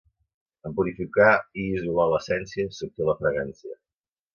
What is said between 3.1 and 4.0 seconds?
la fragància.